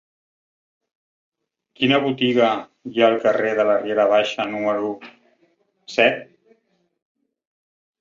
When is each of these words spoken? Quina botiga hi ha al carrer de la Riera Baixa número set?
Quina 1.81 1.99
botiga 2.07 2.49
hi 2.95 3.03
ha 3.05 3.11
al 3.11 3.19
carrer 3.27 3.53
de 3.61 3.69
la 3.71 3.77
Riera 3.85 4.09
Baixa 4.17 4.51
número 4.57 4.93
set? 6.01 6.27